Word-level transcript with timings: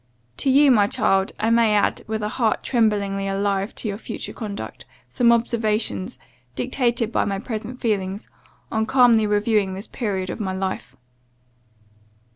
To 0.37 0.49
you, 0.49 0.71
my 0.71 0.87
child, 0.87 1.31
I 1.39 1.51
may 1.51 1.75
add, 1.75 2.01
with 2.07 2.23
a 2.23 2.27
heart 2.29 2.63
tremblingly 2.63 3.27
alive 3.27 3.75
to 3.75 3.87
your 3.87 3.99
future 3.99 4.33
conduct, 4.33 4.83
some 5.11 5.31
observations, 5.31 6.17
dictated 6.55 7.11
by 7.11 7.23
my 7.23 7.37
present 7.37 7.79
feelings, 7.79 8.27
on 8.71 8.87
calmly 8.87 9.27
reviewing 9.27 9.75
this 9.75 9.85
period 9.85 10.31
of 10.31 10.39
my 10.39 10.53
life. 10.53 10.95